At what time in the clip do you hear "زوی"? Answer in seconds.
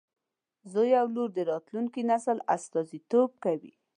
0.71-0.91